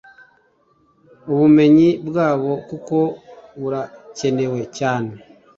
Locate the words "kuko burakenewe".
2.69-4.61